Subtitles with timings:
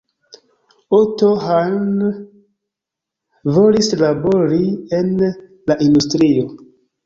[0.99, 1.91] Otto Hahn
[3.59, 4.61] volis labori
[5.03, 6.53] en la industrio.